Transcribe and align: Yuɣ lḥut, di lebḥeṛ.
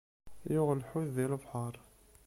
Yuɣ 0.53 0.69
lḥut, 0.79 1.09
di 1.15 1.25
lebḥeṛ. 1.31 1.73